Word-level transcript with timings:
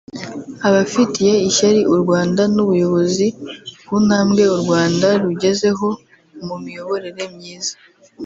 abafitiye 0.67 1.33
ishyari 1.49 1.81
u 1.93 1.95
Rwanda 2.01 2.41
n’ubuyobozi 2.55 3.27
ku 3.85 3.93
ntambwe 4.05 4.43
u 4.55 4.57
Rwanda 4.63 5.07
rugezeho 5.23 5.87
mu 6.45 6.55
miyoborere 6.63 7.23
myiza 7.35 7.75